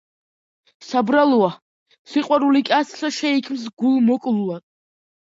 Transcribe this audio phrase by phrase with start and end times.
[0.85, 1.51] საბრალოა,
[2.15, 4.69] სიყვარული კაცსა შეიქმს გულმოკლულად